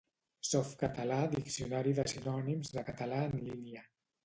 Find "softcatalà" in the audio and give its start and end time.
0.51-1.17